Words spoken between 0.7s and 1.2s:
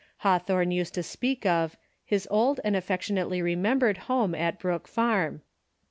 used to